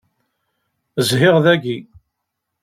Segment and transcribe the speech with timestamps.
[1.07, 1.77] Zhiɣ dagi.